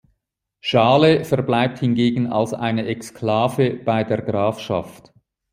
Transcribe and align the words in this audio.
Schale 0.61 1.23
verbleibt 1.25 1.77
hingegen 1.77 2.25
als 2.33 2.55
eine 2.55 2.87
Exklave 2.87 3.75
bei 3.75 4.03
der 4.03 4.23
Grafschaft. 4.23 5.13